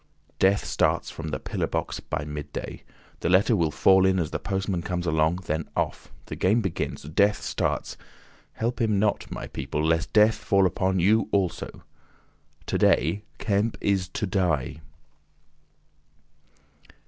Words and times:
Death 0.39 0.65
starts 0.65 1.11
from 1.11 1.27
the 1.27 1.39
pillar 1.39 1.67
box 1.67 1.99
by 1.99 2.25
midday. 2.25 2.81
The 3.19 3.29
letter 3.29 3.55
will 3.55 3.69
fall 3.69 4.03
in 4.03 4.17
as 4.17 4.31
the 4.31 4.39
postman 4.39 4.81
comes 4.81 5.05
along, 5.05 5.41
then 5.45 5.69
off! 5.75 6.11
The 6.25 6.35
game 6.35 6.59
begins. 6.59 7.03
Death 7.03 7.43
starts. 7.43 7.97
Help 8.53 8.81
him 8.81 8.97
not, 8.97 9.29
my 9.29 9.45
people, 9.45 9.85
lest 9.85 10.11
Death 10.11 10.33
fall 10.37 10.65
upon 10.65 10.99
you 10.99 11.29
also. 11.31 11.83
To 12.65 12.77
day 12.79 13.21
Kemp 13.37 13.77
is 13.79 14.07
to 14.07 14.25
die." 14.25 14.77